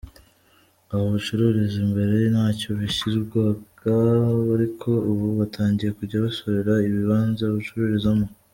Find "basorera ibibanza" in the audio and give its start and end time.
6.25-7.43